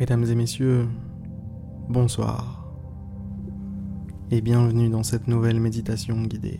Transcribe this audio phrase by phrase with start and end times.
[0.00, 0.88] Mesdames et messieurs,
[1.88, 2.66] bonsoir
[4.32, 6.58] et bienvenue dans cette nouvelle méditation guidée.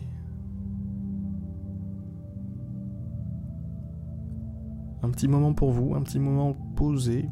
[5.03, 7.27] Un petit moment pour vous, un petit moment posé,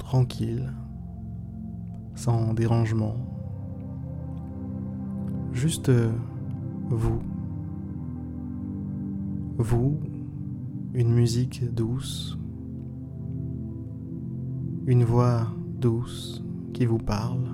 [0.00, 0.72] tranquille,
[2.16, 3.14] sans dérangement.
[5.52, 5.92] Juste
[6.88, 7.22] vous.
[9.56, 10.00] Vous,
[10.94, 12.36] une musique douce,
[14.88, 15.46] une voix
[15.78, 16.42] douce
[16.72, 17.46] qui vous parle.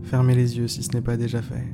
[0.00, 1.68] Fermez les yeux si ce n'est pas déjà fait.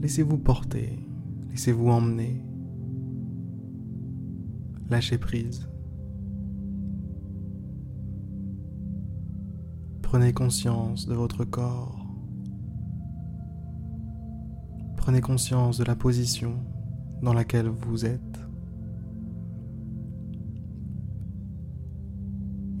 [0.00, 0.96] Laissez-vous porter,
[1.50, 2.40] laissez-vous emmener.
[4.88, 5.68] Lâchez prise.
[10.02, 12.05] Prenez conscience de votre corps.
[15.06, 16.56] Prenez conscience de la position
[17.22, 18.40] dans laquelle vous êtes.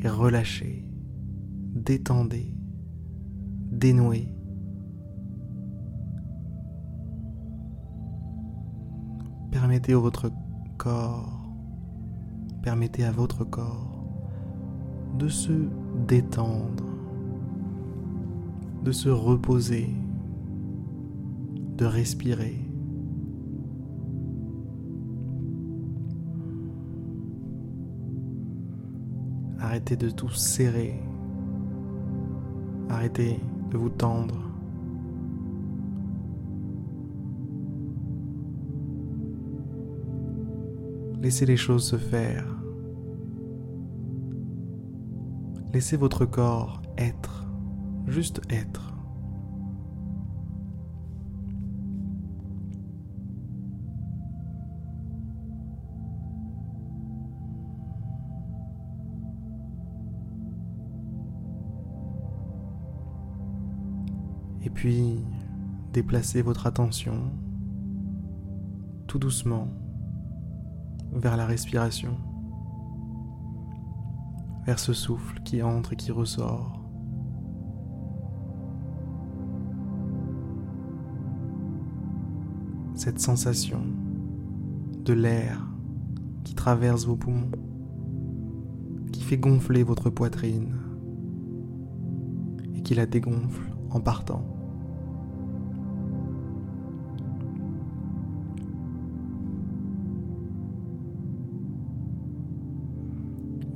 [0.00, 0.90] Et relâchez,
[1.72, 2.52] détendez,
[3.70, 4.34] dénouez.
[9.52, 10.32] Permettez à votre
[10.78, 11.48] corps,
[12.60, 14.04] permettez à votre corps
[15.16, 15.68] de se
[16.08, 16.86] détendre,
[18.82, 19.94] de se reposer
[21.76, 22.56] de respirer.
[29.58, 30.94] Arrêtez de tout serrer.
[32.88, 33.38] Arrêtez
[33.70, 34.46] de vous tendre.
[41.20, 42.46] Laissez les choses se faire.
[45.74, 47.44] Laissez votre corps être,
[48.06, 48.95] juste être.
[64.66, 65.20] Et puis,
[65.92, 67.30] déplacez votre attention
[69.06, 69.68] tout doucement
[71.12, 72.16] vers la respiration,
[74.64, 76.82] vers ce souffle qui entre et qui ressort.
[82.96, 83.82] Cette sensation
[85.04, 85.64] de l'air
[86.42, 87.52] qui traverse vos poumons,
[89.12, 90.74] qui fait gonfler votre poitrine
[92.74, 94.55] et qui la dégonfle en partant.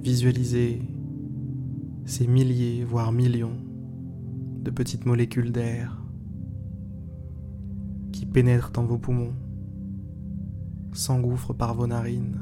[0.03, 0.81] Visualisez
[2.07, 3.59] ces milliers, voire millions
[4.63, 6.03] de petites molécules d'air
[8.11, 9.35] qui pénètrent dans vos poumons,
[10.93, 12.41] s'engouffrent par vos narines,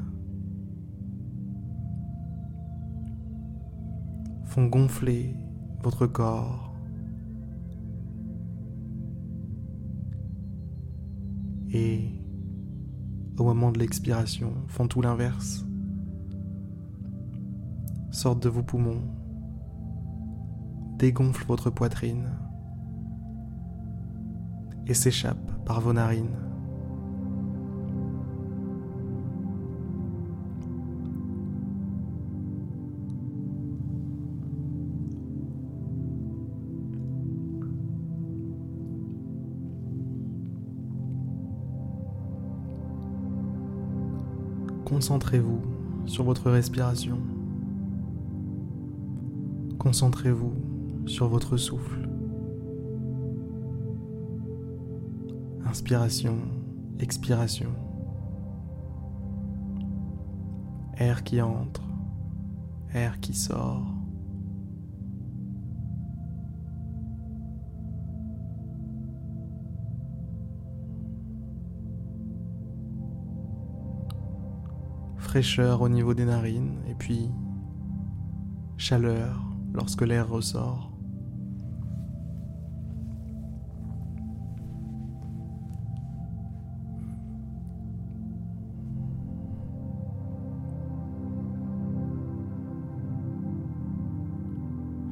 [4.45, 5.35] font gonfler
[5.83, 6.73] votre corps.
[11.71, 12.09] Et
[13.37, 15.68] au moment de l'expiration font tout l'inverse
[18.19, 19.01] sortent de vos poumons,
[20.97, 22.27] dégonflent votre poitrine
[24.87, 26.27] et s'échappent par vos narines.
[44.83, 45.61] Concentrez-vous
[46.05, 47.38] sur votre respiration.
[49.79, 50.53] Concentrez-vous
[51.05, 52.09] sur votre souffle.
[55.65, 56.37] Inspiration,
[56.99, 57.69] expiration.
[60.97, 61.87] Air qui entre,
[62.93, 63.85] air qui sort.
[75.17, 77.29] Fraîcheur au niveau des narines et puis
[78.75, 79.48] chaleur
[79.79, 80.91] lorsque l'air ressort.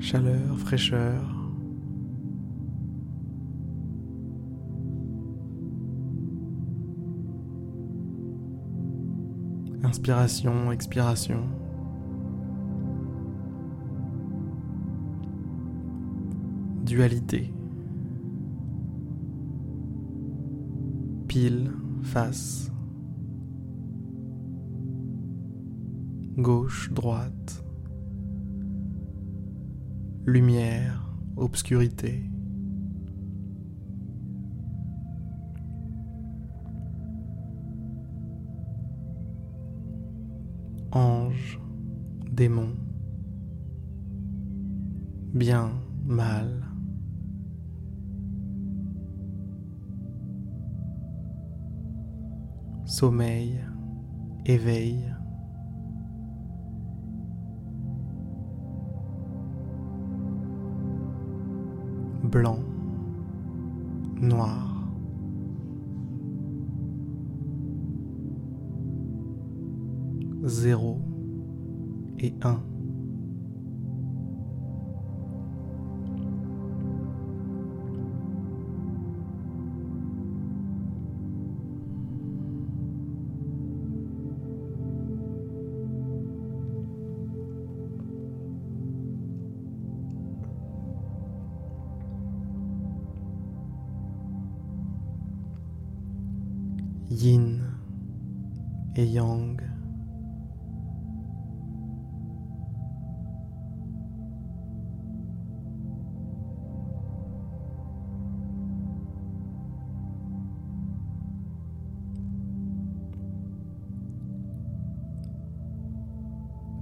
[0.02, 1.22] Chaleur, fraîcheur.
[9.84, 11.67] Inspiration, expiration.
[16.97, 17.53] Dualité.
[21.27, 21.71] pile,
[22.01, 22.71] face,
[26.38, 27.63] gauche, droite,
[30.25, 32.31] lumière, obscurité.
[40.91, 41.59] Ange,
[42.31, 42.73] démon,
[45.35, 45.69] bien,
[46.03, 46.76] mal.
[52.88, 53.60] Sommeil,
[54.45, 55.13] éveil.
[62.24, 62.60] Blanc,
[64.22, 64.89] noir.
[70.45, 71.01] Zéro
[72.19, 72.62] et un.
[97.18, 97.62] Yin
[98.96, 99.58] et yang.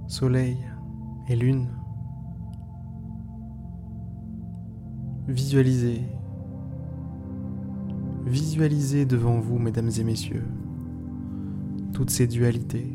[0.08, 0.56] Soleil
[1.28, 1.68] et lune.
[5.28, 6.15] Visualisez
[8.26, 10.42] Visualisez devant vous, mesdames et messieurs,
[11.92, 12.92] toutes ces dualités,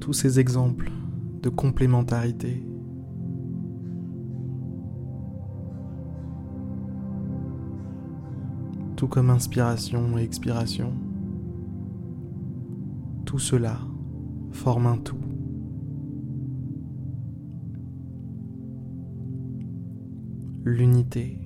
[0.00, 0.90] tous ces exemples
[1.42, 2.66] de complémentarité.
[8.96, 10.94] Tout comme inspiration et expiration,
[13.26, 13.78] tout cela
[14.52, 15.16] forme un tout.
[20.64, 21.41] L'unité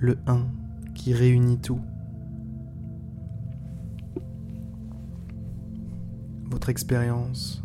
[0.00, 0.46] le un
[0.94, 1.80] qui réunit tout.
[6.50, 7.62] Votre expérience,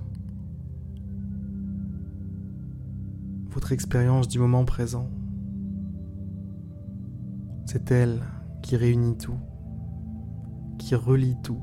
[3.50, 5.10] votre expérience du moment présent,
[7.66, 8.22] c'est elle
[8.62, 9.40] qui réunit tout,
[10.78, 11.62] qui relie tout.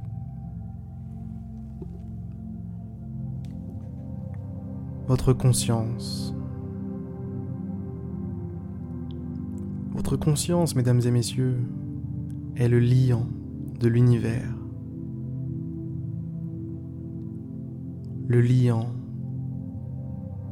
[5.06, 6.34] Votre conscience,
[9.94, 11.58] Votre conscience, mesdames et messieurs,
[12.56, 13.26] est le liant
[13.78, 14.54] de l'univers.
[18.26, 18.86] Le liant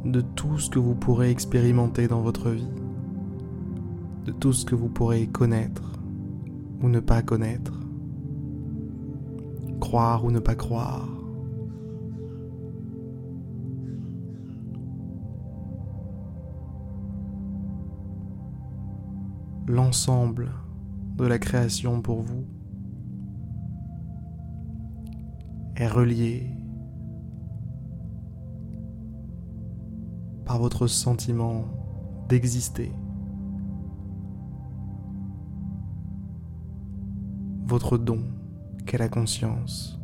[0.04, 2.68] de tout ce que vous pourrez expérimenter dans votre vie,
[4.26, 5.92] de tout ce que vous pourrez connaître
[6.82, 7.72] ou ne pas connaître,
[9.80, 11.19] croire ou ne pas croire.
[19.70, 20.50] L'ensemble
[21.16, 22.44] de la création pour vous
[25.76, 26.50] est relié
[30.44, 31.64] par votre sentiment
[32.28, 32.92] d'exister,
[37.66, 38.24] votre don
[38.86, 39.99] qu'est la conscience.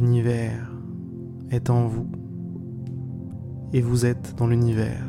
[0.00, 0.72] L'univers
[1.50, 2.10] est en vous
[3.74, 5.04] et vous êtes dans l'univers.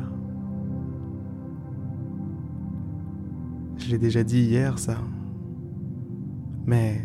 [3.78, 4.98] Je l'ai déjà dit hier ça,
[6.66, 7.00] mais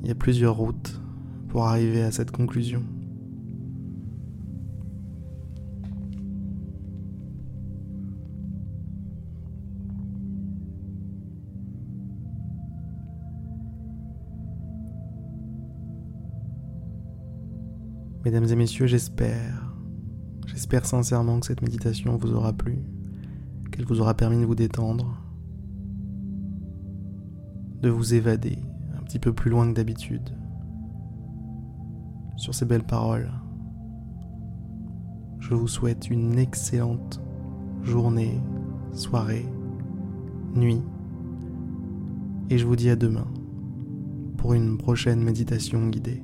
[0.00, 1.02] il y a plusieurs routes
[1.48, 2.82] pour arriver à cette conclusion.
[18.24, 19.74] Mesdames et messieurs, j'espère,
[20.46, 22.78] j'espère sincèrement que cette méditation vous aura plu,
[23.72, 25.20] qu'elle vous aura permis de vous détendre,
[27.80, 28.58] de vous évader
[28.96, 30.36] un petit peu plus loin que d'habitude.
[32.36, 33.32] Sur ces belles paroles,
[35.40, 37.20] je vous souhaite une excellente
[37.82, 38.40] journée,
[38.92, 39.48] soirée,
[40.54, 40.82] nuit,
[42.50, 43.26] et je vous dis à demain
[44.36, 46.22] pour une prochaine méditation guidée.